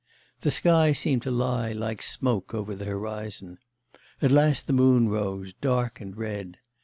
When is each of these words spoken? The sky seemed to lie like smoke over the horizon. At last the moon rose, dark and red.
The 0.39 0.49
sky 0.49 0.93
seemed 0.93 1.21
to 1.21 1.29
lie 1.29 1.73
like 1.73 2.01
smoke 2.01 2.55
over 2.55 2.73
the 2.73 2.85
horizon. 2.85 3.59
At 4.19 4.31
last 4.31 4.65
the 4.65 4.73
moon 4.73 5.09
rose, 5.09 5.53
dark 5.53 6.01
and 6.01 6.17
red. 6.17 6.57